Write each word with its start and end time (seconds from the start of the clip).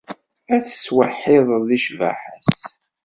Ad 0.53 0.61
ttweḥḥideɣ 0.63 1.61
di 1.69 1.77
ccbaḥa-s. 1.85 2.49